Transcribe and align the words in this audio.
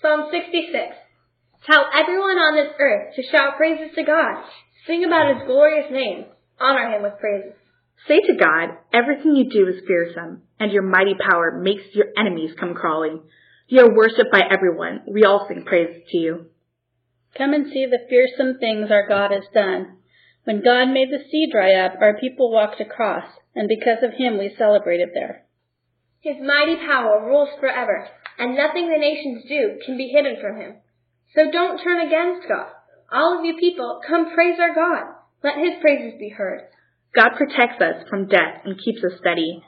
Psalm 0.00 0.30
66. 0.30 0.94
Tell 1.66 1.84
everyone 1.92 2.38
on 2.38 2.54
this 2.54 2.72
earth 2.78 3.16
to 3.16 3.22
shout 3.24 3.56
praises 3.56 3.90
to 3.96 4.04
God. 4.04 4.44
Sing 4.86 5.02
about 5.04 5.34
his 5.34 5.46
glorious 5.48 5.90
name. 5.90 6.26
Honor 6.60 6.94
him 6.94 7.02
with 7.02 7.18
praises. 7.18 7.54
Say 8.06 8.20
to 8.20 8.38
God, 8.38 8.78
everything 8.94 9.34
you 9.34 9.50
do 9.50 9.66
is 9.66 9.82
fearsome, 9.88 10.42
and 10.60 10.70
your 10.70 10.84
mighty 10.84 11.14
power 11.18 11.58
makes 11.60 11.82
your 11.94 12.06
enemies 12.16 12.54
come 12.60 12.74
crawling. 12.74 13.22
You 13.66 13.80
are 13.80 13.92
worshipped 13.92 14.30
by 14.30 14.42
everyone. 14.48 15.02
We 15.10 15.24
all 15.24 15.46
sing 15.48 15.64
praises 15.66 16.02
to 16.10 16.16
you. 16.16 16.46
Come 17.36 17.52
and 17.52 17.66
see 17.66 17.84
the 17.84 18.06
fearsome 18.08 18.58
things 18.60 18.92
our 18.92 19.08
God 19.08 19.32
has 19.32 19.50
done. 19.52 19.96
When 20.44 20.62
God 20.62 20.94
made 20.94 21.10
the 21.10 21.24
sea 21.28 21.48
dry 21.50 21.74
up, 21.74 21.94
our 22.00 22.16
people 22.20 22.52
walked 22.52 22.80
across, 22.80 23.24
and 23.52 23.66
because 23.66 24.04
of 24.04 24.14
him 24.16 24.38
we 24.38 24.54
celebrated 24.56 25.08
there. 25.12 25.42
His 26.20 26.36
mighty 26.40 26.76
power 26.76 27.26
rules 27.26 27.50
forever, 27.58 28.08
and 28.38 28.56
nothing 28.56 28.88
the 28.88 28.98
nations 28.98 29.44
do 29.48 29.78
can 29.84 29.96
be 29.96 30.08
hidden 30.08 30.36
from 30.40 30.56
him. 30.56 30.76
So 31.34 31.50
don't 31.50 31.82
turn 31.82 32.06
against 32.06 32.48
God. 32.48 32.70
All 33.10 33.38
of 33.38 33.44
you 33.44 33.56
people, 33.58 34.00
come 34.06 34.34
praise 34.34 34.58
our 34.60 34.74
God. 34.74 35.14
Let 35.42 35.58
his 35.58 35.80
praises 35.80 36.18
be 36.18 36.28
heard. 36.28 36.62
God 37.14 37.30
protects 37.36 37.80
us 37.80 38.08
from 38.08 38.28
death 38.28 38.62
and 38.64 38.78
keeps 38.78 39.02
us 39.02 39.18
steady. 39.18 39.62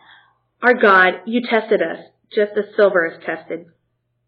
Our 0.63 0.75
God, 0.75 1.23
you 1.27 1.41
tested 1.43 1.81
us, 1.81 2.05
just 2.35 2.53
as 2.57 2.77
silver 2.77 3.07
is 3.07 3.25
tested. 3.25 3.67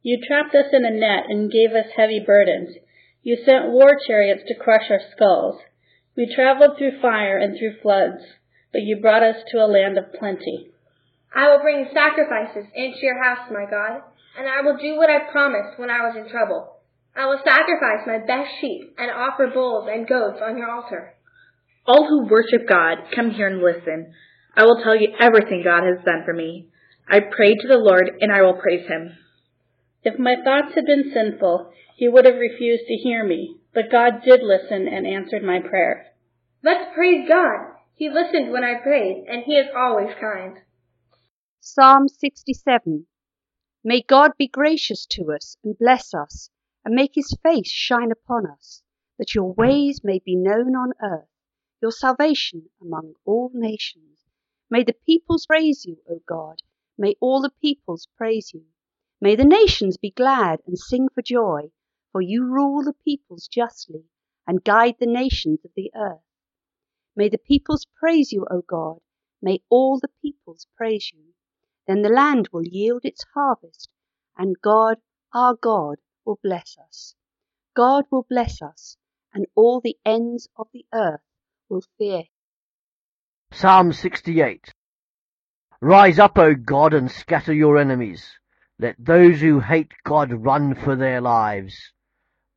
You 0.03 0.19
trapped 0.27 0.55
us 0.55 0.73
in 0.73 0.85
a 0.85 0.91
net 0.91 1.25
and 1.29 1.53
gave 1.53 1.71
us 1.73 1.93
heavy 1.97 2.23
burdens. 2.25 2.75
You 3.23 3.37
sent 3.45 3.71
war 3.71 3.91
chariots 4.07 4.43
to 4.49 4.59
crush 4.59 4.91
our 4.91 5.01
skulls. 5.15 5.61
We 6.17 6.35
traveled 6.35 6.77
through 6.77 7.01
fire 7.01 7.39
and 7.39 7.57
through 7.57 7.81
floods, 7.81 8.23
but 8.73 8.83
you 8.83 8.97
brought 9.01 9.23
us 9.23 9.37
to 9.51 9.59
a 9.59 9.71
land 9.71 9.99
of 9.99 10.13
plenty. 10.19 10.71
I 11.35 11.51
will 11.51 11.61
bring 11.61 11.87
sacrifices 11.95 12.67
into 12.75 12.99
your 13.01 13.23
house, 13.23 13.51
my 13.51 13.65
God, 13.71 14.03
and 14.39 14.49
I 14.49 14.63
will 14.63 14.77
do 14.77 14.97
what 14.97 15.11
I 15.11 15.31
promised 15.31 15.79
when 15.79 15.91
I 15.91 16.07
was 16.07 16.17
in 16.17 16.31
trouble. 16.31 16.81
I 17.15 17.27
will 17.27 17.39
sacrifice 17.45 18.07
my 18.07 18.19
best 18.19 18.51
sheep 18.61 18.95
and 18.97 19.11
offer 19.11 19.49
bulls 19.53 19.89
and 19.91 20.09
goats 20.09 20.41
on 20.43 20.57
your 20.57 20.71
altar. 20.71 21.15
All 21.87 22.07
who 22.09 22.31
worship 22.31 22.67
God, 22.69 22.99
come 23.15 23.31
here 23.31 23.49
and 23.49 23.61
listen. 23.61 24.15
I 24.57 24.65
will 24.65 24.81
tell 24.83 24.97
you 24.97 25.09
everything 25.19 25.63
God 25.65 25.83
has 25.85 26.05
done 26.05 26.23
for 26.25 26.33
me. 26.33 26.69
I 27.09 27.21
prayed 27.21 27.59
to 27.61 27.69
the 27.69 27.83
Lord, 27.83 28.11
and 28.21 28.33
I 28.33 28.43
will 28.43 28.55
praise 28.55 28.87
him. 28.87 29.17
If 30.05 30.19
my 30.19 30.37
thoughts 30.43 30.75
had 30.75 30.87
been 30.87 31.13
sinful, 31.13 31.73
he 31.97 32.09
would 32.09 32.25
have 32.25 32.37
refused 32.37 32.85
to 32.87 32.95
hear 32.95 33.27
me, 33.27 33.57
but 33.75 33.91
God 33.91 34.23
did 34.25 34.41
listen 34.43 34.89
and 34.89 35.07
answered 35.07 35.43
my 35.43 35.61
prayer. 35.61 36.07
Let's 36.63 36.95
praise 36.95 37.29
God. 37.29 37.75
He 37.95 38.09
listened 38.09 38.53
when 38.53 38.65
I 38.65 38.83
prayed, 38.83 39.27
and 39.29 39.43
he 39.45 39.53
is 39.55 39.67
always 39.77 40.15
kind. 40.21 40.59
Psalm 41.61 42.09
67 42.09 43.07
May 43.85 44.01
God 44.01 44.37
be 44.39 44.47
gracious 44.47 45.07
to 45.07 45.33
us 45.33 45.57
and 45.65 45.77
bless 45.77 46.15
us, 46.15 46.51
and 46.85 46.95
make 46.95 47.17
his 47.17 47.37
face 47.43 47.69
shine 47.69 48.13
upon 48.13 48.47
us, 48.47 48.81
that 49.19 49.35
your 49.35 49.53
ways 49.53 50.05
may 50.05 50.21
be 50.21 50.37
known 50.37 50.77
on 50.77 50.93
earth, 51.03 51.29
your 51.81 51.91
salvation 51.91 52.71
among 52.81 53.15
all 53.25 53.51
nations. 53.53 54.25
May 54.71 54.85
the 54.85 54.93
peoples 54.93 55.47
praise 55.47 55.85
you, 55.85 56.01
O 56.09 56.21
God. 56.27 56.63
May 56.97 57.17
all 57.21 57.43
the 57.43 57.51
peoples 57.61 58.07
praise 58.17 58.55
you. 58.55 58.67
May 59.21 59.35
the 59.35 59.45
nations 59.45 59.97
be 59.97 60.11
glad 60.11 60.61
and 60.65 60.79
sing 60.79 61.09
for 61.09 61.23
joy, 61.23 61.73
for 62.13 62.21
you 62.21 62.45
rule 62.45 62.85
the 62.85 62.93
peoples 62.93 63.49
justly 63.49 64.05
and 64.47 64.63
guide 64.63 64.95
the 65.01 65.07
nations 65.07 65.65
of 65.65 65.73
the 65.75 65.91
earth. 65.97 66.23
May 67.17 67.29
the 67.29 67.39
peoples 67.39 67.89
praise 67.97 68.31
you, 68.31 68.47
O 68.49 68.63
God. 68.63 69.01
May 69.43 69.61
all 69.69 69.99
the 69.99 70.11
peoples 70.23 70.69
praise 70.77 71.11
you. 71.13 71.32
Then 71.87 72.03
the 72.03 72.09
land 72.09 72.49
will 72.53 72.65
yield 72.65 73.05
its 73.05 73.25
harvest, 73.35 73.91
and 74.37 74.61
God, 74.61 74.99
our 75.35 75.55
God, 75.55 75.97
will 76.25 76.39
bless 76.43 76.77
us. 76.79 77.15
God 77.75 78.05
will 78.11 78.27
bless 78.29 78.63
us, 78.63 78.97
and 79.35 79.47
all 79.55 79.81
the 79.81 79.97
ends 80.05 80.49
of 80.57 80.69
the 80.73 80.87
earth 80.93 81.23
will 81.69 81.83
fear. 81.99 82.25
Psalm 83.51 83.93
68 83.93 84.73
Rise 85.81 86.19
up, 86.19 86.39
O 86.39 86.55
God, 86.55 86.95
and 86.95 87.11
scatter 87.11 87.53
your 87.53 87.77
enemies. 87.77 88.39
Let 88.79 88.97
those 88.99 89.41
who 89.41 89.61
hate 89.61 89.93
God 90.05 90.33
run 90.33 90.75
for 90.75 90.95
their 90.95 91.21
lives. 91.21 91.93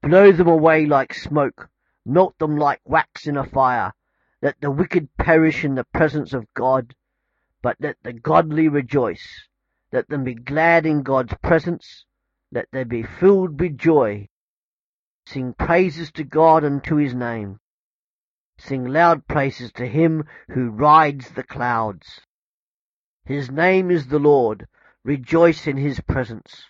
Blow 0.01 0.31
them 0.31 0.47
away 0.47 0.85
like 0.85 1.13
smoke, 1.13 1.69
melt 2.05 2.37
them 2.37 2.57
like 2.57 2.81
wax 2.85 3.25
in 3.25 3.37
a 3.37 3.43
fire. 3.43 3.93
Let 4.41 4.61
the 4.61 4.69
wicked 4.69 5.09
perish 5.17 5.65
in 5.65 5.73
the 5.73 5.85
presence 5.85 6.33
of 6.33 6.45
God, 6.53 6.93
but 7.65 7.77
let 7.79 7.97
the 8.03 8.13
godly 8.13 8.67
rejoice. 8.67 9.47
Let 9.91 10.07
them 10.07 10.23
be 10.23 10.35
glad 10.35 10.85
in 10.85 11.01
God's 11.01 11.33
presence. 11.41 12.05
Let 12.51 12.69
them 12.69 12.87
be 12.89 13.01
filled 13.01 13.59
with 13.59 13.75
joy. 13.75 14.29
Sing 15.25 15.55
praises 15.57 16.11
to 16.11 16.23
God 16.23 16.63
and 16.63 16.83
to 16.83 16.97
his 16.97 17.15
name. 17.15 17.59
Sing 18.59 18.85
loud 18.85 19.25
praises 19.25 19.71
to 19.77 19.87
him 19.87 20.25
who 20.49 20.69
rides 20.69 21.31
the 21.31 21.41
clouds. 21.41 22.21
His 23.23 23.49
name 23.49 23.89
is 23.89 24.09
the 24.09 24.19
Lord. 24.19 24.67
Rejoice 25.03 25.65
in 25.65 25.77
his 25.77 25.99
presence. 26.01 26.65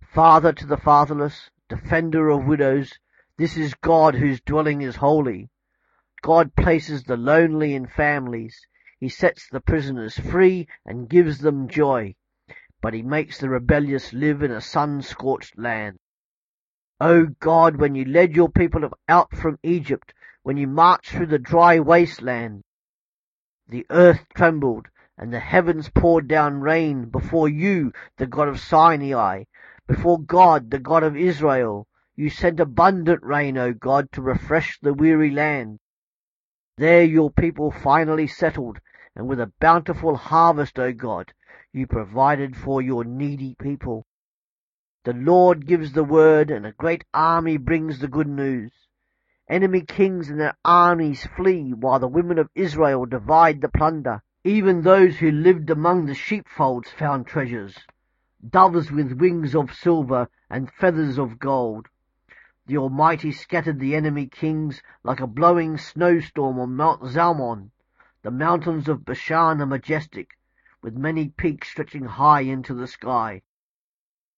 Father 0.00 0.54
to 0.54 0.66
the 0.66 0.78
fatherless, 0.78 1.50
defender 1.68 2.30
of 2.30 2.46
widows, 2.46 2.94
this 3.36 3.58
is 3.58 3.74
God 3.74 4.14
whose 4.14 4.40
dwelling 4.40 4.80
is 4.80 4.96
holy. 4.96 5.50
God 6.22 6.56
places 6.56 7.02
the 7.02 7.18
lonely 7.18 7.74
in 7.74 7.86
families. 7.86 8.58
He 9.00 9.08
sets 9.08 9.48
the 9.48 9.60
prisoners 9.60 10.18
free 10.18 10.68
and 10.84 11.08
gives 11.08 11.38
them 11.38 11.68
joy. 11.68 12.14
But 12.82 12.92
he 12.92 13.02
makes 13.02 13.38
the 13.38 13.48
rebellious 13.48 14.12
live 14.12 14.42
in 14.42 14.50
a 14.50 14.60
sun-scorched 14.60 15.58
land. 15.58 15.98
O 17.00 17.26
God, 17.40 17.76
when 17.76 17.94
you 17.94 18.04
led 18.04 18.36
your 18.36 18.50
people 18.50 18.90
out 19.08 19.34
from 19.34 19.58
Egypt, 19.62 20.12
when 20.42 20.58
you 20.58 20.66
marched 20.66 21.12
through 21.12 21.28
the 21.28 21.38
dry 21.38 21.80
wasteland, 21.80 22.62
the 23.66 23.86
earth 23.88 24.26
trembled 24.34 24.88
and 25.16 25.32
the 25.32 25.40
heavens 25.40 25.88
poured 25.88 26.28
down 26.28 26.60
rain 26.60 27.06
before 27.06 27.48
you, 27.48 27.92
the 28.18 28.26
God 28.26 28.48
of 28.48 28.60
Sinai, 28.60 29.44
before 29.86 30.18
God, 30.20 30.70
the 30.70 30.78
God 30.78 31.02
of 31.02 31.16
Israel. 31.16 31.86
You 32.16 32.28
sent 32.28 32.60
abundant 32.60 33.22
rain, 33.22 33.56
O 33.56 33.72
God, 33.72 34.12
to 34.12 34.20
refresh 34.20 34.78
the 34.80 34.92
weary 34.92 35.30
land. 35.30 35.78
There 36.76 37.04
your 37.04 37.30
people 37.30 37.70
finally 37.70 38.26
settled, 38.26 38.78
and 39.14 39.28
with 39.28 39.40
a 39.40 39.52
bountiful 39.60 40.16
harvest, 40.16 40.78
O 40.78 40.92
God, 40.92 41.32
you 41.72 41.86
provided 41.86 42.56
for 42.56 42.80
your 42.80 43.04
needy 43.04 43.56
people. 43.58 44.06
The 45.04 45.12
Lord 45.12 45.66
gives 45.66 45.92
the 45.92 46.04
word, 46.04 46.50
and 46.50 46.66
a 46.66 46.72
great 46.72 47.04
army 47.14 47.56
brings 47.56 47.98
the 47.98 48.08
good 48.08 48.28
news. 48.28 48.72
Enemy 49.48 49.80
kings 49.82 50.30
and 50.30 50.38
their 50.38 50.56
armies 50.64 51.26
flee, 51.36 51.72
while 51.72 51.98
the 51.98 52.06
women 52.06 52.38
of 52.38 52.50
Israel 52.54 53.06
divide 53.06 53.60
the 53.60 53.68
plunder. 53.68 54.22
Even 54.44 54.82
those 54.82 55.18
who 55.18 55.30
lived 55.30 55.68
among 55.68 56.06
the 56.06 56.14
sheepfolds 56.14 56.90
found 56.90 57.26
treasures, 57.26 57.76
doves 58.48 58.90
with 58.90 59.20
wings 59.20 59.54
of 59.54 59.74
silver 59.74 60.28
and 60.48 60.70
feathers 60.70 61.18
of 61.18 61.38
gold. 61.38 61.88
The 62.66 62.78
Almighty 62.78 63.32
scattered 63.32 63.80
the 63.80 63.94
enemy 63.94 64.28
kings 64.28 64.82
like 65.02 65.20
a 65.20 65.26
blowing 65.26 65.76
snowstorm 65.76 66.58
on 66.58 66.76
Mount 66.76 67.02
Zalmon. 67.02 67.70
The 68.22 68.30
mountains 68.30 68.86
of 68.86 69.06
Bashan 69.06 69.62
are 69.62 69.66
majestic, 69.66 70.36
with 70.82 70.94
many 70.94 71.30
peaks 71.30 71.68
stretching 71.68 72.04
high 72.04 72.42
into 72.42 72.74
the 72.74 72.86
sky. 72.86 73.40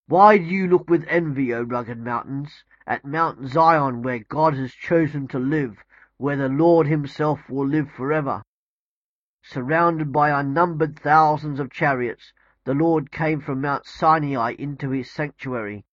Why 0.06 0.38
do 0.38 0.44
you 0.44 0.68
look 0.68 0.88
with 0.88 1.04
envy, 1.08 1.52
O 1.52 1.64
rugged 1.64 1.98
mountains, 1.98 2.62
at 2.86 3.04
Mount 3.04 3.48
Zion 3.48 4.02
where 4.02 4.20
God 4.20 4.54
has 4.54 4.72
chosen 4.72 5.26
to 5.28 5.40
live, 5.40 5.82
where 6.16 6.36
the 6.36 6.48
Lord 6.48 6.86
himself 6.86 7.50
will 7.50 7.66
live 7.66 7.90
forever? 7.90 8.44
Surrounded 9.42 10.12
by 10.12 10.30
unnumbered 10.30 10.96
thousands 10.96 11.58
of 11.58 11.72
chariots, 11.72 12.32
the 12.64 12.74
Lord 12.74 13.10
came 13.10 13.40
from 13.40 13.62
Mount 13.62 13.84
Sinai 13.84 14.54
into 14.60 14.90
his 14.90 15.10
sanctuary. 15.10 15.84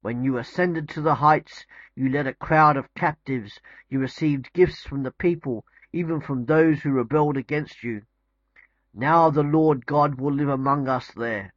When 0.00 0.24
you 0.24 0.36
ascended 0.36 0.88
to 0.88 1.00
the 1.00 1.14
heights, 1.14 1.64
you 1.94 2.08
led 2.08 2.26
a 2.26 2.34
crowd 2.34 2.76
of 2.76 2.92
captives. 2.94 3.60
You 3.88 4.00
received 4.00 4.52
gifts 4.52 4.82
from 4.82 5.04
the 5.04 5.12
people, 5.12 5.64
even 5.92 6.20
from 6.20 6.44
those 6.44 6.80
who 6.80 6.90
rebelled 6.90 7.36
against 7.36 7.82
you. 7.82 8.02
Now 8.94 9.30
the 9.30 9.42
Lord 9.42 9.86
God 9.86 10.20
will 10.20 10.32
live 10.32 10.48
among 10.48 10.88
us 10.88 11.10
there. 11.16 11.54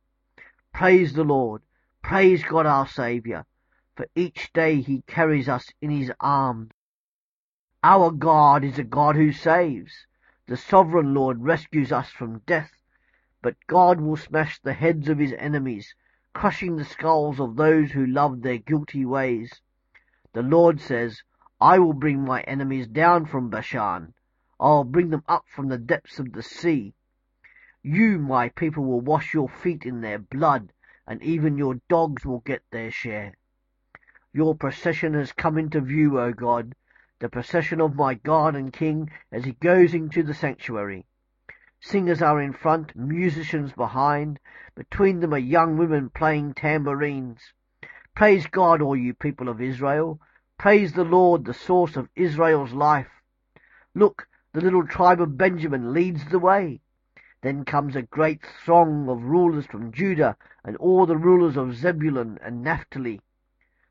Praise 0.74 1.14
the 1.14 1.24
Lord. 1.24 1.62
Praise 2.02 2.44
God 2.44 2.66
our 2.66 2.88
Saviour. 2.88 3.46
For 3.96 4.08
each 4.16 4.52
day 4.54 4.82
he 4.82 5.02
carries 5.02 5.50
us 5.50 5.68
in 5.82 5.90
his 5.92 6.12
arms. 6.20 6.72
Our 7.84 8.12
God 8.12 8.64
is 8.64 8.80
a 8.80 8.84
God 8.84 9.16
who 9.16 9.32
saves. 9.32 10.06
The 10.48 10.58
sovereign 10.58 11.14
Lord 11.14 11.44
rescues 11.44 11.92
us 11.92 12.10
from 12.10 12.40
death, 12.40 12.72
but 13.42 13.56
God 13.68 14.00
will 14.00 14.18
smash 14.18 14.60
the 14.60 14.74
heads 14.74 15.10
of 15.10 15.18
his 15.18 15.34
enemies, 15.38 15.94
crushing 16.34 16.76
the 16.76 16.86
skulls 16.86 17.40
of 17.40 17.56
those 17.56 17.92
who 17.92 18.06
love 18.06 18.42
their 18.42 18.58
guilty 18.58 19.06
ways. 19.06 19.62
The 20.34 20.42
Lord 20.42 20.80
says, 20.80 21.24
I 21.60 21.80
will 21.80 21.94
bring 21.94 22.24
my 22.24 22.42
enemies 22.42 22.88
down 22.88 23.26
from 23.26 23.50
Bashan. 23.50 24.14
I 24.62 24.68
will 24.68 24.84
bring 24.84 25.10
them 25.10 25.24
up 25.28 25.46
from 25.48 25.70
the 25.70 25.80
depths 25.80 26.20
of 26.20 26.34
the 26.34 26.44
sea. 26.44 26.94
You, 27.82 28.20
my 28.20 28.50
people, 28.50 28.86
will 28.86 29.02
wash 29.02 29.34
your 29.34 29.50
feet 29.50 29.88
in 29.88 30.02
their 30.02 30.20
blood, 30.20 30.72
and 31.08 31.24
even 31.24 31.58
your 31.58 31.82
dogs 31.90 32.24
will 32.28 32.42
get 32.42 32.62
their 32.70 32.92
share. 32.92 33.34
Your 34.34 34.54
procession 34.54 35.16
has 35.16 35.32
come 35.32 35.58
into 35.58 35.82
view, 35.82 36.20
O 36.20 36.32
God, 36.32 36.76
the 37.18 37.28
procession 37.28 37.82
of 37.82 37.96
my 37.96 38.14
God 38.14 38.56
and 38.56 38.72
King 38.72 39.10
as 39.32 39.46
he 39.46 39.54
goes 39.54 39.96
into 39.96 40.22
the 40.22 40.36
sanctuary. 40.36 41.08
Singers 41.80 42.22
are 42.22 42.40
in 42.40 42.54
front, 42.54 42.96
musicians 42.96 43.74
behind. 43.74 44.40
Between 44.76 45.22
them 45.22 45.34
are 45.34 45.40
young 45.40 45.76
women 45.76 46.12
playing 46.12 46.54
tambourines. 46.54 47.42
Praise 48.16 48.46
God, 48.46 48.80
all 48.80 48.96
you 48.96 49.16
people 49.16 49.50
of 49.50 49.60
Israel. 49.60 50.20
Praise 50.60 50.94
the 50.94 51.04
Lord, 51.04 51.46
the 51.46 51.56
source 51.56 51.98
of 51.98 52.10
Israel's 52.16 52.74
life. 52.74 53.10
Look, 53.96 54.28
the 54.54 54.62
little 54.62 54.86
tribe 54.86 55.22
of 55.22 55.38
Benjamin 55.38 55.94
leads 55.94 56.26
the 56.26 56.40
way. 56.40 56.82
Then 57.42 57.64
comes 57.66 57.96
a 57.96 58.02
great 58.02 58.46
throng 58.64 59.08
of 59.08 59.24
rulers 59.24 59.66
from 59.66 59.92
Judah 59.92 60.36
and 60.64 60.76
all 60.78 61.06
the 61.06 61.18
rulers 61.18 61.58
of 61.58 61.76
Zebulun 61.76 62.38
and 62.44 62.62
Naphtali. 62.62 63.22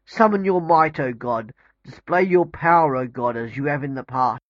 Summon 0.05 0.45
your 0.45 0.61
might, 0.61 1.01
O 1.01 1.13
God. 1.13 1.55
Display 1.85 2.25
your 2.25 2.47
power, 2.47 2.95
O 2.97 3.07
God, 3.07 3.37
as 3.37 3.57
you 3.57 3.65
have 3.65 3.83
in 3.83 3.95
the 3.95 4.05
past. 4.05 4.43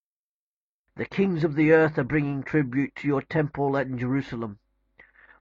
The 0.96 1.04
kings 1.04 1.44
of 1.44 1.54
the 1.54 1.72
earth 1.72 1.96
are 1.96 2.04
bringing 2.04 2.42
tribute 2.42 2.96
to 2.96 3.08
your 3.08 3.22
temple 3.22 3.76
at 3.76 3.94
Jerusalem. 3.94 4.58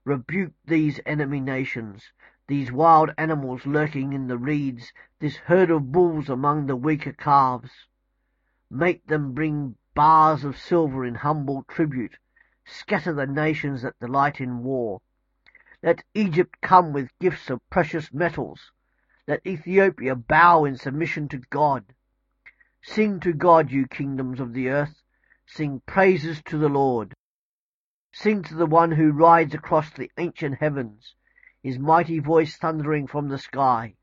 Rebuke 0.06 0.54
these 0.66 1.00
enemy 1.06 1.40
nations, 1.40 2.14
these 2.48 2.72
wild 2.72 3.12
animals 3.18 3.66
lurking 3.66 4.14
in 4.14 4.28
the 4.28 4.38
reeds, 4.38 4.94
this 5.20 5.36
herd 5.36 5.70
of 5.72 5.92
bulls 5.92 6.30
among 6.30 6.68
the 6.68 6.76
weaker 6.76 7.12
calves. 7.12 7.72
Make 8.70 9.08
them 9.08 9.34
bring 9.34 9.76
bars 10.00 10.46
of 10.46 10.58
silver 10.58 11.04
in 11.04 11.14
humble 11.14 11.66
tribute. 11.68 12.16
Scatter 12.64 13.12
the 13.12 13.28
nations 13.28 13.82
that 13.82 14.00
delight 14.00 14.40
in 14.40 14.64
war. 14.64 15.02
Let 15.84 16.06
Egypt 16.14 16.56
come 16.62 16.94
with 16.94 17.20
gifts 17.20 17.50
of 17.50 17.70
precious 17.70 18.14
metals. 18.14 18.72
Let 19.28 19.46
Ethiopia 19.46 20.16
bow 20.16 20.64
in 20.64 20.78
submission 20.78 21.28
to 21.28 21.40
God. 21.50 21.84
Sing 22.82 23.20
to 23.20 23.34
God, 23.34 23.72
you 23.72 23.88
kingdoms 23.88 24.40
of 24.40 24.54
the 24.54 24.70
earth. 24.70 25.04
Sing 25.46 25.82
praises 25.86 26.42
to 26.44 26.58
the 26.58 26.70
Lord. 26.70 27.14
Sing 28.14 28.42
to 28.44 28.56
the 28.56 28.66
one 28.66 28.94
who 28.94 29.12
rides 29.12 29.54
across 29.54 29.90
the 29.92 30.10
ancient 30.18 30.60
heavens, 30.60 31.14
his 31.62 31.78
mighty 31.78 32.20
voice 32.20 32.56
thundering 32.56 33.06
from 33.06 33.28
the 33.28 33.38
sky. 33.38 33.96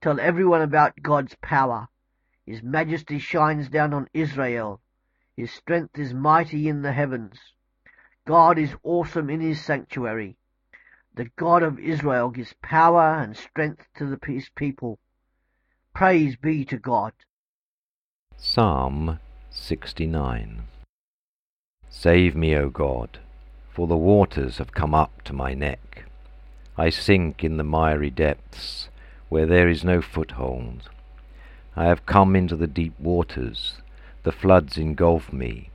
Tell 0.00 0.18
everyone 0.18 0.62
about 0.62 1.02
God's 1.02 1.34
power. 1.42 1.88
His 2.46 2.62
majesty 2.62 3.18
shines 3.18 3.68
down 3.68 3.92
on 3.92 4.08
Israel. 4.14 4.80
His 5.36 5.50
strength 5.50 5.98
is 5.98 6.12
mighty 6.12 6.68
in 6.68 6.82
the 6.82 6.92
heavens. 6.92 7.38
God 8.26 8.58
is 8.58 8.74
awesome 8.82 9.30
in 9.30 9.40
his 9.40 9.64
sanctuary. 9.64 10.36
The 11.14 11.30
God 11.36 11.62
of 11.62 11.78
Israel 11.78 12.30
gives 12.30 12.54
power 12.62 13.14
and 13.14 13.36
strength 13.36 13.86
to 13.96 14.18
his 14.26 14.48
people. 14.50 14.98
Praise 15.94 16.36
be 16.36 16.64
to 16.66 16.78
God. 16.78 17.12
Psalm 18.36 19.18
69 19.50 20.62
Save 21.90 22.34
me, 22.34 22.56
O 22.56 22.70
God, 22.70 23.18
for 23.70 23.86
the 23.86 23.96
waters 23.96 24.58
have 24.58 24.72
come 24.72 24.94
up 24.94 25.22
to 25.22 25.34
my 25.34 25.52
neck. 25.52 26.04
I 26.76 26.88
sink 26.88 27.44
in 27.44 27.58
the 27.58 27.64
miry 27.64 28.10
depths, 28.10 28.88
where 29.28 29.44
there 29.44 29.68
is 29.68 29.84
no 29.84 30.00
foothold. 30.00 30.88
I 31.76 31.84
have 31.84 32.06
come 32.06 32.34
into 32.34 32.56
the 32.56 32.66
deep 32.66 32.98
waters, 32.98 33.81
the 34.22 34.32
floods 34.32 34.78
engulf 34.78 35.32
me. 35.32 35.70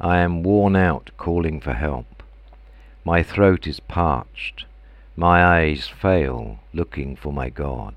I 0.00 0.18
am 0.18 0.42
worn 0.42 0.74
out 0.74 1.10
calling 1.16 1.60
for 1.60 1.74
help. 1.74 2.22
My 3.04 3.22
throat 3.22 3.66
is 3.66 3.80
parched, 3.80 4.64
my 5.16 5.44
eyes 5.44 5.88
fail 5.88 6.58
looking 6.72 7.16
for 7.16 7.32
my 7.32 7.50
God. 7.50 7.94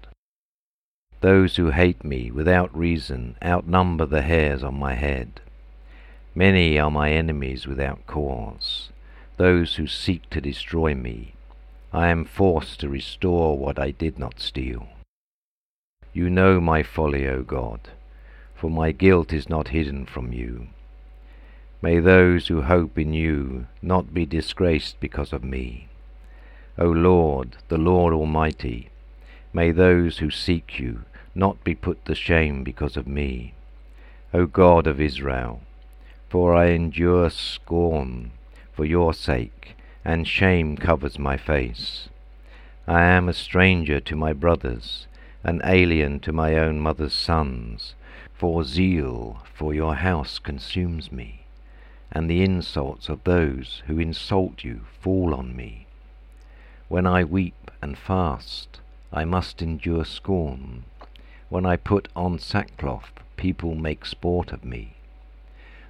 Those 1.21 1.55
who 1.55 1.71
hate 1.71 2.03
me 2.03 2.29
without 2.29 2.75
reason 2.77 3.37
outnumber 3.43 4.05
the 4.05 4.21
hairs 4.21 4.63
on 4.63 4.77
my 4.77 4.93
head. 4.93 5.41
Many 6.35 6.77
are 6.77 6.91
my 6.91 7.11
enemies 7.11 7.65
without 7.65 8.05
cause, 8.05 8.89
those 9.37 9.75
who 9.75 9.87
seek 9.87 10.29
to 10.29 10.41
destroy 10.41 10.93
me. 10.93 11.33
I 11.93 12.09
am 12.09 12.25
forced 12.25 12.81
to 12.81 12.89
restore 12.89 13.57
what 13.57 13.79
I 13.79 13.91
did 13.91 14.19
not 14.19 14.39
steal. 14.39 14.89
You 16.13 16.29
know 16.29 16.59
my 16.59 16.83
folly, 16.83 17.27
O 17.27 17.41
God, 17.41 17.79
for 18.65 18.71
my 18.71 18.91
guilt 18.91 19.31
is 19.31 19.47
not 19.47 19.67
hidden 19.67 20.07
from 20.07 20.33
you. 20.33 20.65
May 21.83 21.99
those 21.99 22.47
who 22.47 22.63
hope 22.63 22.97
in 22.97 23.13
you 23.13 23.67
not 23.79 24.11
be 24.11 24.25
disgraced 24.25 24.99
because 24.99 25.31
of 25.31 25.43
me. 25.43 25.87
O 26.79 26.85
Lord, 26.85 27.57
the 27.67 27.77
Lord 27.77 28.11
Almighty, 28.11 28.89
may 29.53 29.69
those 29.69 30.17
who 30.17 30.31
seek 30.31 30.79
you 30.79 31.01
not 31.35 31.63
be 31.63 31.75
put 31.75 32.03
to 32.05 32.15
shame 32.15 32.63
because 32.63 32.97
of 32.97 33.05
me. 33.05 33.53
O 34.33 34.47
God 34.47 34.87
of 34.87 34.99
Israel, 34.99 35.61
for 36.27 36.55
I 36.55 36.69
endure 36.69 37.29
scorn 37.29 38.31
for 38.73 38.83
your 38.83 39.13
sake, 39.13 39.75
and 40.03 40.27
shame 40.27 40.75
covers 40.75 41.19
my 41.19 41.37
face. 41.37 42.09
I 42.87 43.03
am 43.03 43.29
a 43.29 43.33
stranger 43.33 43.99
to 43.99 44.15
my 44.15 44.33
brothers, 44.33 45.05
an 45.43 45.61
alien 45.63 46.19
to 46.21 46.33
my 46.33 46.55
own 46.55 46.79
mother's 46.79 47.13
sons, 47.13 47.93
for 48.37 48.63
zeal 48.63 49.41
for 49.53 49.73
your 49.73 49.95
house 49.95 50.39
consumes 50.39 51.11
me 51.11 51.45
and 52.11 52.29
the 52.29 52.43
insults 52.43 53.09
of 53.09 53.23
those 53.23 53.81
who 53.87 53.99
insult 53.99 54.63
you 54.63 54.81
fall 55.01 55.33
on 55.33 55.55
me. 55.55 55.85
When 56.87 57.05
I 57.05 57.23
weep 57.23 57.71
and 57.81 57.97
fast, 57.97 58.79
I 59.11 59.25
must 59.25 59.61
endure 59.61 60.05
scorn. 60.05 60.83
When 61.49 61.65
I 61.65 61.75
put 61.75 62.07
on 62.15 62.39
sackcloth, 62.39 63.11
people 63.37 63.75
make 63.75 64.05
sport 64.05 64.51
of 64.51 64.63
me. 64.63 64.95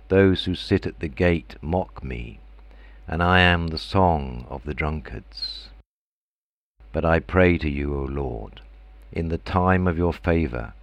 Those 0.08 0.46
who 0.46 0.56
sit 0.56 0.86
at 0.86 1.00
the 1.00 1.08
gate 1.08 1.56
mock 1.62 2.04
me, 2.04 2.40
and 3.08 3.22
I 3.22 3.40
am 3.40 3.68
the 3.68 3.78
song 3.78 4.46
of 4.50 4.64
the 4.64 4.74
drunkards. 4.74 5.70
But 6.92 7.06
I 7.06 7.20
pray 7.20 7.58
to 7.58 7.70
you, 7.70 7.96
O 7.96 8.04
Lord, 8.04 8.62
in 9.12 9.30
the 9.30 9.38
time 9.38 9.88
of 9.88 9.98
your 9.98 10.14
favour, 10.14 10.74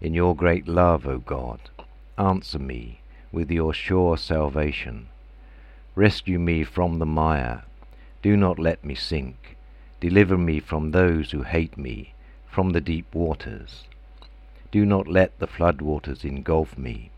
in 0.00 0.14
your 0.14 0.36
great 0.36 0.68
love, 0.68 1.06
O 1.06 1.18
God, 1.18 1.58
answer 2.18 2.58
me 2.58 3.00
with 3.32 3.50
your 3.50 3.72
sure 3.72 4.16
salvation. 4.16 5.08
Rescue 5.94 6.38
me 6.38 6.64
from 6.64 6.98
the 6.98 7.06
mire. 7.06 7.64
Do 8.22 8.36
not 8.36 8.58
let 8.58 8.84
me 8.84 8.94
sink. 8.94 9.56
Deliver 10.00 10.36
me 10.36 10.60
from 10.60 10.90
those 10.90 11.30
who 11.30 11.42
hate 11.42 11.78
me, 11.78 12.12
from 12.46 12.70
the 12.70 12.80
deep 12.80 13.14
waters. 13.14 13.84
Do 14.70 14.84
not 14.84 15.08
let 15.08 15.38
the 15.38 15.46
flood 15.46 15.80
waters 15.80 16.24
engulf 16.24 16.76
me, 16.76 17.10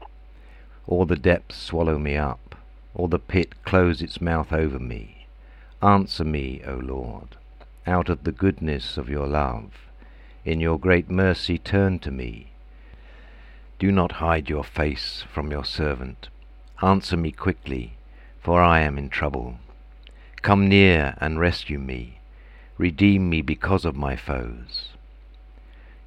or 0.87 1.07
the 1.07 1.17
depths 1.17 1.57
swallow 1.57 1.99
me 1.99 2.17
up, 2.17 2.55
or 2.95 3.09
the 3.09 3.19
pit 3.19 3.65
close 3.65 4.01
its 4.01 4.21
mouth 4.21 4.53
over 4.53 4.79
me. 4.79 5.27
Answer 5.83 6.25
me, 6.25 6.63
O 6.67 6.75
Lord, 6.75 7.37
out 7.87 8.09
of 8.09 8.25
the 8.25 8.33
goodness 8.33 8.97
of 8.97 9.09
your 9.09 9.27
love. 9.27 9.73
In 10.45 10.61
your 10.61 10.79
great 10.79 11.11
mercy 11.11 11.59
turn 11.59 11.99
to 12.01 12.11
me. 12.11 12.53
Do 13.79 13.93
not 13.93 14.13
hide 14.13 14.49
your 14.49 14.65
face 14.65 15.25
from 15.33 15.53
your 15.53 15.65
servant. 15.65 16.29
Answer 16.83 17.17
me 17.17 17.31
quickly, 17.31 17.93
for 18.41 18.61
I 18.61 18.81
am 18.81 18.99
in 18.99 19.09
trouble. 19.09 19.59
Come 20.43 20.69
near 20.69 21.15
and 21.21 21.39
rescue 21.39 21.79
me. 21.79 22.19
Redeem 22.77 23.31
me 23.31 23.41
because 23.41 23.85
of 23.85 23.95
my 23.95 24.17
foes. 24.17 24.89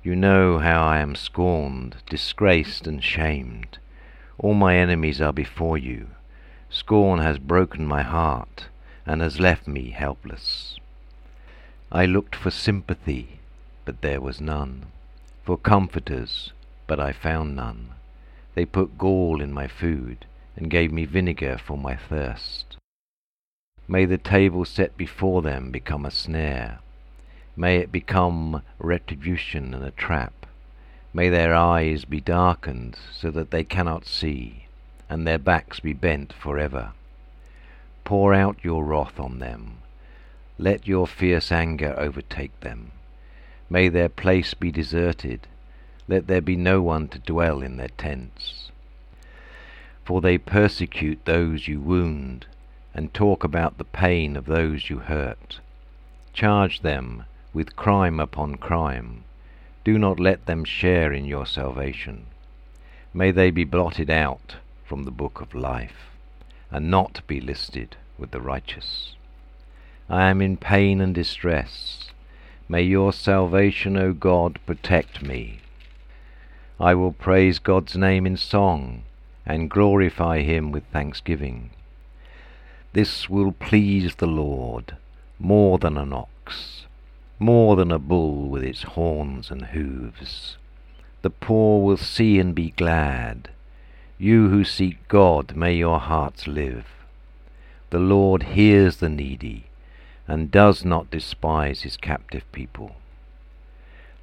You 0.03 0.15
know 0.15 0.59
how 0.59 0.83
I 0.83 0.99
am 0.99 1.15
scorned, 1.15 1.97
disgraced, 2.09 2.87
and 2.87 3.01
shamed. 3.01 3.77
All 4.37 4.53
my 4.53 4.75
enemies 4.75 5.21
are 5.21 5.33
before 5.33 5.77
you. 5.77 6.07
Scorn 6.69 7.19
has 7.19 7.37
broken 7.37 7.85
my 7.85 8.01
heart, 8.01 8.65
and 9.05 9.21
has 9.21 9.39
left 9.39 9.67
me 9.67 9.91
helpless. 9.91 10.77
I 11.91 12.05
looked 12.05 12.35
for 12.35 12.51
sympathy, 12.51 13.39
but 13.85 14.01
there 14.01 14.21
was 14.21 14.41
none, 14.41 14.87
for 15.43 15.57
comforters, 15.57 16.51
but 16.91 16.99
I 16.99 17.13
found 17.13 17.55
none. 17.55 17.91
They 18.53 18.65
put 18.65 18.97
gall 18.97 19.41
in 19.41 19.53
my 19.53 19.65
food, 19.65 20.25
and 20.57 20.69
gave 20.69 20.91
me 20.91 21.05
vinegar 21.05 21.57
for 21.57 21.77
my 21.77 21.95
thirst. 21.95 22.75
May 23.87 24.03
the 24.03 24.17
table 24.17 24.65
set 24.65 24.97
before 24.97 25.41
them 25.41 25.71
become 25.71 26.05
a 26.05 26.11
snare. 26.11 26.79
May 27.55 27.77
it 27.77 27.93
become 27.93 28.61
retribution 28.77 29.73
and 29.73 29.85
a 29.85 29.91
trap. 29.91 30.45
May 31.13 31.29
their 31.29 31.55
eyes 31.55 32.03
be 32.03 32.19
darkened 32.19 32.97
so 33.13 33.31
that 33.31 33.51
they 33.51 33.63
cannot 33.63 34.05
see, 34.05 34.65
and 35.09 35.25
their 35.25 35.39
backs 35.39 35.79
be 35.79 35.93
bent 35.93 36.33
for 36.33 36.59
ever. 36.59 36.91
Pour 38.03 38.33
out 38.33 38.65
your 38.65 38.83
wrath 38.83 39.17
on 39.17 39.39
them. 39.39 39.77
Let 40.57 40.89
your 40.89 41.07
fierce 41.07 41.53
anger 41.53 41.95
overtake 41.97 42.59
them. 42.59 42.91
May 43.69 43.87
their 43.87 44.09
place 44.09 44.53
be 44.53 44.73
deserted, 44.73 45.47
let 46.11 46.27
there 46.27 46.41
be 46.41 46.57
no 46.57 46.81
one 46.81 47.07
to 47.07 47.19
dwell 47.19 47.61
in 47.61 47.77
their 47.77 47.87
tents. 47.97 48.69
For 50.03 50.19
they 50.19 50.37
persecute 50.37 51.23
those 51.23 51.69
you 51.69 51.79
wound, 51.79 52.47
and 52.93 53.13
talk 53.13 53.45
about 53.45 53.77
the 53.77 53.85
pain 53.85 54.35
of 54.35 54.45
those 54.45 54.89
you 54.89 54.99
hurt. 54.99 55.61
charge 56.33 56.81
them 56.81 57.23
with 57.53 57.77
crime 57.77 58.19
upon 58.19 58.55
crime. 58.55 59.23
Do 59.85 59.97
not 59.97 60.19
let 60.19 60.45
them 60.45 60.65
share 60.65 61.13
in 61.13 61.23
your 61.23 61.45
salvation. 61.45 62.25
May 63.13 63.31
they 63.31 63.49
be 63.49 63.63
blotted 63.63 64.09
out 64.09 64.57
from 64.85 65.03
the 65.03 65.11
book 65.11 65.39
of 65.39 65.55
life, 65.55 66.11
and 66.69 66.91
not 66.91 67.21
be 67.25 67.39
listed 67.39 67.95
with 68.17 68.31
the 68.31 68.41
righteous. 68.41 69.15
I 70.09 70.29
am 70.29 70.41
in 70.41 70.57
pain 70.57 70.99
and 70.99 71.15
distress. 71.15 72.11
May 72.67 72.83
your 72.83 73.13
salvation, 73.13 73.95
O 73.97 74.11
God, 74.13 74.59
protect 74.65 75.21
me. 75.21 75.59
I 76.81 76.95
will 76.95 77.11
praise 77.11 77.59
God's 77.59 77.95
name 77.95 78.25
in 78.25 78.37
song, 78.37 79.03
and 79.45 79.69
glorify 79.69 80.39
him 80.41 80.71
with 80.71 80.83
thanksgiving. 80.85 81.69
This 82.93 83.29
will 83.29 83.51
please 83.51 84.15
the 84.15 84.25
Lord 84.25 84.97
more 85.37 85.77
than 85.77 85.95
an 85.95 86.11
ox, 86.11 86.87
more 87.37 87.75
than 87.75 87.91
a 87.91 87.99
bull 87.99 88.47
with 88.47 88.63
its 88.63 88.81
horns 88.81 89.51
and 89.51 89.67
hoofs. 89.67 90.57
The 91.21 91.29
poor 91.29 91.83
will 91.83 91.97
see 91.97 92.39
and 92.39 92.55
be 92.55 92.71
glad. 92.71 93.49
You 94.17 94.49
who 94.49 94.63
seek 94.63 95.07
God, 95.07 95.55
may 95.55 95.75
your 95.75 95.99
hearts 95.99 96.47
live. 96.47 96.87
The 97.91 97.99
Lord 97.99 98.41
hears 98.41 98.97
the 98.97 99.09
needy, 99.09 99.65
and 100.27 100.49
does 100.49 100.83
not 100.83 101.11
despise 101.11 101.83
his 101.83 101.95
captive 101.95 102.51
people. 102.51 102.95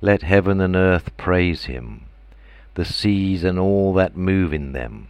Let 0.00 0.22
heaven 0.22 0.60
and 0.60 0.74
earth 0.74 1.16
praise 1.16 1.66
him, 1.66 2.07
the 2.78 2.84
seas 2.84 3.42
and 3.42 3.58
all 3.58 3.92
that 3.92 4.16
move 4.16 4.54
in 4.54 4.70
them, 4.70 5.08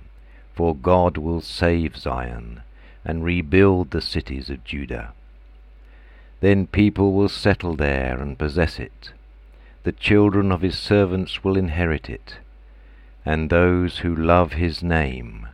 for 0.55 0.75
God 0.75 1.19
will 1.19 1.43
save 1.43 1.99
Zion 1.99 2.63
and 3.05 3.23
rebuild 3.23 3.91
the 3.91 4.01
cities 4.01 4.49
of 4.49 4.65
Judah. 4.65 5.13
Then 6.41 6.67
people 6.67 7.13
will 7.13 7.29
settle 7.29 7.77
there 7.77 8.23
and 8.23 8.39
possess 8.39 8.79
it. 8.79 9.13
The 9.83 9.93
children 9.93 10.51
of 10.51 10.63
his 10.63 10.79
servants 10.79 11.45
will 11.45 11.59
inherit 11.59 12.09
it, 12.09 12.37
and 13.23 13.51
those 13.51 13.99
who 13.99 14.17
love 14.17 14.55
his 14.55 14.83
name 14.83 15.49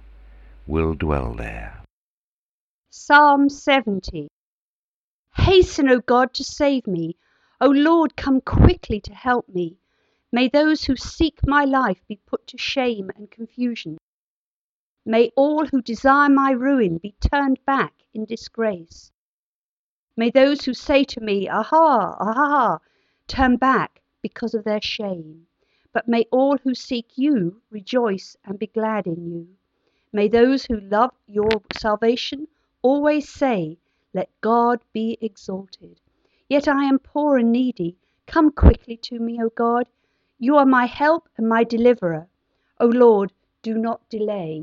will 0.68 0.94
dwell 0.94 1.35
there. 1.35 1.83
Psalm 2.90 3.49
70 3.49 4.28
Hasten, 5.37 5.88
O 5.88 5.99
God, 5.99 6.33
to 6.35 6.44
save 6.44 6.87
me. 6.87 7.16
O 7.61 7.66
Lord, 7.66 8.14
come 8.14 8.40
quickly 8.40 9.00
to 9.00 9.12
help 9.12 9.49
me. 9.49 9.78
May 10.35 10.49
those 10.49 10.83
who 10.83 10.97
seek 10.97 11.47
my 11.47 11.64
life 11.64 12.05
be 12.09 12.17
put 12.17 12.49
to 12.49 12.59
shame 12.59 13.09
and 13.14 13.31
confusion. 13.31 13.99
May 15.07 15.31
all 15.37 15.64
who 15.67 15.81
desire 15.81 16.29
my 16.29 16.50
ruin 16.50 16.99
be 16.99 17.14
turned 17.21 17.64
back 17.64 18.03
in 18.12 18.25
disgrace. 18.25 19.12
May 20.17 20.31
those 20.31 20.64
who 20.64 20.75
say 20.75 21.05
to 21.05 21.21
me, 21.21 21.49
Aha, 21.49 22.17
aha, 22.19 22.81
turn 23.29 23.59
back 23.59 24.03
because 24.23 24.55
of 24.55 24.64
their 24.64 24.83
shame. 24.83 25.47
But 25.93 26.09
may 26.09 26.25
all 26.33 26.57
who 26.57 26.75
seek 26.75 27.17
you 27.17 27.62
rejoice 27.71 28.37
and 28.45 28.59
be 28.59 28.67
glad 28.67 29.07
in 29.07 29.31
you. 29.31 29.57
May 30.12 30.26
those 30.26 30.64
who 30.64 30.81
love 30.81 31.12
your 31.29 31.62
salvation 31.76 32.49
always 32.83 33.29
say, 33.29 33.79
Let 34.12 34.31
God 34.41 34.81
be 34.93 35.17
exalted. 35.21 36.00
Yet 36.49 36.67
I 36.67 36.87
am 36.87 36.99
poor 36.99 37.38
and 37.38 37.53
needy. 37.53 37.99
Come 38.26 38.50
quickly 38.50 38.97
to 38.97 39.21
me, 39.21 39.41
O 39.41 39.49
God. 39.50 39.87
You 40.45 40.57
are 40.59 40.67
my 40.67 40.85
help 40.85 41.27
and 41.39 41.49
my 41.49 41.65
deliverer. 41.65 42.29
O 42.79 42.85
Lord, 42.85 43.33
do 43.63 43.79
not 43.79 44.07
delay. 44.11 44.63